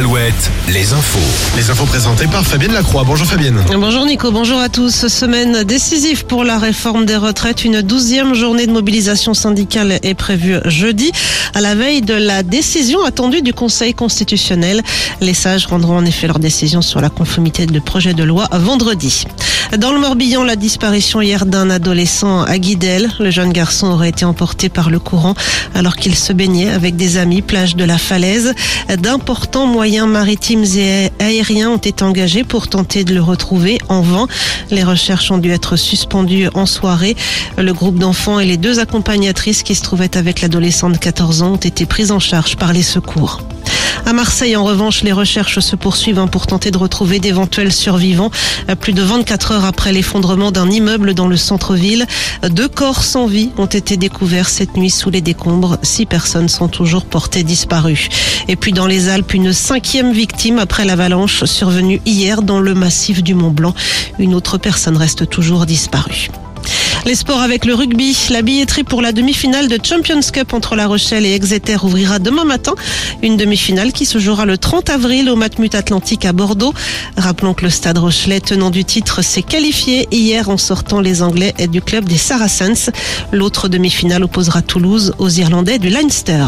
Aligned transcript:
Alouette, 0.00 0.50
les 0.72 0.94
infos. 0.94 1.18
Les 1.58 1.68
infos 1.70 1.84
présentées 1.84 2.26
par 2.26 2.42
Fabienne 2.42 2.72
Lacroix. 2.72 3.04
Bonjour 3.04 3.26
Fabienne. 3.26 3.62
Bonjour 3.70 4.06
Nico, 4.06 4.32
bonjour 4.32 4.58
à 4.58 4.70
tous. 4.70 5.08
Semaine 5.08 5.62
décisive 5.64 6.24
pour 6.24 6.42
la 6.42 6.58
réforme 6.58 7.04
des 7.04 7.18
retraites. 7.18 7.66
Une 7.66 7.82
douzième 7.82 8.32
journée 8.32 8.66
de 8.66 8.72
mobilisation 8.72 9.34
syndicale 9.34 9.98
est 10.02 10.14
prévue 10.14 10.56
jeudi, 10.64 11.12
à 11.52 11.60
la 11.60 11.74
veille 11.74 12.00
de 12.00 12.14
la 12.14 12.42
décision 12.42 13.04
attendue 13.04 13.42
du 13.42 13.52
Conseil 13.52 13.92
constitutionnel. 13.92 14.80
Les 15.20 15.34
sages 15.34 15.66
rendront 15.66 15.98
en 15.98 16.06
effet 16.06 16.28
leur 16.28 16.38
décision 16.38 16.80
sur 16.80 17.02
la 17.02 17.10
conformité 17.10 17.66
de 17.66 17.78
projet 17.78 18.14
de 18.14 18.24
loi 18.24 18.48
vendredi. 18.52 19.26
Dans 19.76 19.92
le 19.92 20.00
Morbihan, 20.00 20.42
la 20.42 20.56
disparition 20.56 21.20
hier 21.20 21.44
d'un 21.44 21.68
adolescent 21.68 22.42
à 22.42 22.58
Guidel. 22.58 23.10
Le 23.20 23.30
jeune 23.30 23.52
garçon 23.52 23.88
aurait 23.88 24.08
été 24.08 24.24
emporté 24.24 24.70
par 24.70 24.88
le 24.88 24.98
courant 24.98 25.34
alors 25.74 25.96
qu'il 25.96 26.16
se 26.16 26.32
baignait 26.32 26.70
avec 26.70 26.96
des 26.96 27.18
amis 27.18 27.42
plage 27.42 27.76
de 27.76 27.84
la 27.84 27.98
falaise. 27.98 28.54
D'importants 28.98 29.66
moyens 29.66 29.89
maritimes 29.98 30.64
et 30.76 31.10
aériens 31.18 31.70
ont 31.70 31.76
été 31.76 32.04
engagés 32.04 32.44
pour 32.44 32.68
tenter 32.68 33.04
de 33.04 33.12
le 33.12 33.22
retrouver 33.22 33.78
en 33.88 34.02
vain. 34.02 34.26
Les 34.70 34.84
recherches 34.84 35.30
ont 35.30 35.38
dû 35.38 35.50
être 35.50 35.76
suspendues 35.76 36.48
en 36.54 36.66
soirée. 36.66 37.16
Le 37.58 37.72
groupe 37.72 37.98
d'enfants 37.98 38.38
et 38.38 38.46
les 38.46 38.56
deux 38.56 38.78
accompagnatrices 38.78 39.62
qui 39.62 39.74
se 39.74 39.82
trouvaient 39.82 40.16
avec 40.16 40.42
l'adolescent 40.42 40.90
de 40.90 40.96
14 40.96 41.42
ans 41.42 41.52
ont 41.54 41.56
été 41.56 41.86
prises 41.86 42.12
en 42.12 42.20
charge 42.20 42.56
par 42.56 42.72
les 42.72 42.82
secours. 42.82 43.40
À 44.10 44.12
Marseille, 44.12 44.56
en 44.56 44.64
revanche, 44.64 45.04
les 45.04 45.12
recherches 45.12 45.60
se 45.60 45.76
poursuivent 45.76 46.18
hein, 46.18 46.26
pour 46.26 46.48
tenter 46.48 46.72
de 46.72 46.78
retrouver 46.78 47.20
d'éventuels 47.20 47.72
survivants. 47.72 48.32
Plus 48.80 48.92
de 48.92 49.02
24 49.02 49.52
heures 49.52 49.64
après 49.64 49.92
l'effondrement 49.92 50.50
d'un 50.50 50.68
immeuble 50.68 51.14
dans 51.14 51.28
le 51.28 51.36
centre-ville, 51.36 52.06
deux 52.42 52.66
corps 52.66 53.04
sans 53.04 53.28
vie 53.28 53.50
ont 53.56 53.66
été 53.66 53.96
découverts 53.96 54.48
cette 54.48 54.76
nuit 54.76 54.90
sous 54.90 55.10
les 55.10 55.20
décombres. 55.20 55.78
Six 55.84 56.06
personnes 56.06 56.48
sont 56.48 56.66
toujours 56.66 57.04
portées 57.04 57.44
disparues. 57.44 58.08
Et 58.48 58.56
puis 58.56 58.72
dans 58.72 58.86
les 58.86 59.08
Alpes, 59.08 59.32
une 59.32 59.52
cinquième 59.52 60.10
victime 60.10 60.58
après 60.58 60.84
l'avalanche 60.84 61.44
survenue 61.44 62.02
hier 62.04 62.42
dans 62.42 62.58
le 62.58 62.74
massif 62.74 63.22
du 63.22 63.34
Mont 63.36 63.52
Blanc. 63.52 63.76
Une 64.18 64.34
autre 64.34 64.58
personne 64.58 64.96
reste 64.96 65.28
toujours 65.28 65.66
disparue. 65.66 66.30
Les 67.06 67.14
sports 67.14 67.40
avec 67.40 67.64
le 67.64 67.74
rugby. 67.74 68.16
La 68.30 68.42
billetterie 68.42 68.84
pour 68.84 69.00
la 69.00 69.12
demi-finale 69.12 69.68
de 69.68 69.78
Champions 69.82 70.20
Cup 70.32 70.52
entre 70.52 70.76
La 70.76 70.86
Rochelle 70.86 71.24
et 71.24 71.34
Exeter 71.34 71.76
ouvrira 71.82 72.18
demain 72.18 72.44
matin. 72.44 72.74
Une 73.22 73.36
demi-finale 73.36 73.92
qui 73.92 74.04
se 74.04 74.18
jouera 74.18 74.44
le 74.44 74.58
30 74.58 74.90
avril 74.90 75.30
au 75.30 75.36
Matmut 75.36 75.74
Atlantique 75.74 76.26
à 76.26 76.32
Bordeaux. 76.32 76.74
Rappelons 77.16 77.54
que 77.54 77.64
le 77.64 77.70
stade 77.70 77.96
Rochelet, 77.98 78.40
tenant 78.40 78.70
du 78.70 78.84
titre, 78.84 79.22
s'est 79.22 79.42
qualifié 79.42 80.08
hier 80.10 80.50
en 80.50 80.58
sortant 80.58 81.00
les 81.00 81.22
Anglais 81.22 81.54
du 81.70 81.80
club 81.80 82.04
des 82.04 82.18
Saracens. 82.18 82.90
L'autre 83.32 83.68
demi-finale 83.68 84.22
opposera 84.22 84.60
Toulouse 84.60 85.14
aux 85.18 85.30
Irlandais 85.30 85.78
du 85.78 85.88
Leinster. 85.88 86.46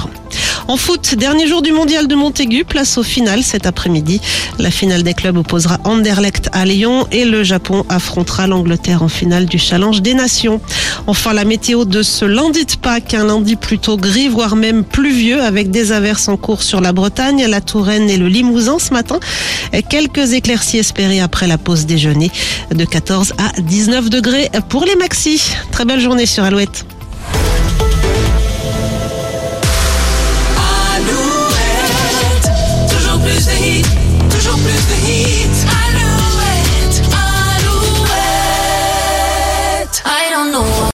En 0.69 0.77
foot, 0.77 1.17
dernier 1.17 1.47
jour 1.47 1.61
du 1.61 1.73
mondial 1.73 2.07
de 2.07 2.15
Montaigu, 2.15 2.65
place 2.65 2.97
au 2.97 3.03
final 3.03 3.43
cet 3.43 3.67
après-midi. 3.67 4.21
La 4.59 4.71
finale 4.71 5.03
des 5.03 5.13
clubs 5.13 5.37
opposera 5.37 5.79
Anderlecht 5.85 6.49
à 6.53 6.65
Lyon 6.65 7.07
et 7.11 7.25
le 7.25 7.43
Japon 7.43 7.85
affrontera 7.89 8.47
l'Angleterre 8.47 9.03
en 9.03 9.09
finale 9.09 9.47
du 9.47 9.59
Challenge 9.59 10.01
des 10.03 10.15
Nations. 10.15 10.61
Enfin, 11.07 11.33
la 11.33 11.45
météo 11.45 11.85
de 11.85 12.03
ce 12.03 12.25
lundi 12.25 12.65
de 12.65 12.77
Pâques, 12.77 13.15
un 13.15 13.27
lundi 13.27 13.57
plutôt 13.57 13.97
gris, 13.97 14.29
voire 14.29 14.55
même 14.55 14.85
pluvieux, 14.85 15.43
avec 15.43 15.71
des 15.71 15.91
averses 15.91 16.29
en 16.29 16.37
cours 16.37 16.63
sur 16.63 16.81
la 16.81 16.93
Bretagne, 16.93 17.45
la 17.47 17.61
Touraine 17.61 18.09
et 18.09 18.17
le 18.17 18.29
Limousin 18.29 18.79
ce 18.79 18.93
matin. 18.93 19.19
Quelques 19.89 20.33
éclaircies 20.33 20.79
espérées 20.79 21.21
après 21.21 21.49
la 21.49 21.59
pause 21.59 21.87
déjeuner 21.87 22.31
de 22.71 22.85
14 22.85 23.35
à 23.39 23.61
19 23.61 24.11
degrés 24.11 24.51
pour 24.69 24.85
les 24.85 24.95
maxis. 24.95 25.55
Très 25.73 25.85
belle 25.85 26.01
journée 26.01 26.27
sur 26.27 26.45
Alouette. 26.45 26.85